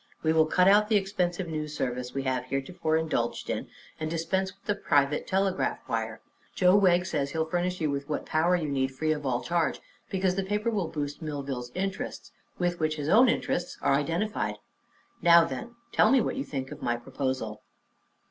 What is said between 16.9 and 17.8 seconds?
proposal."